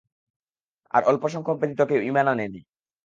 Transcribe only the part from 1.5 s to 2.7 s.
ব্যতীত কেউ ঈমান আনেনি।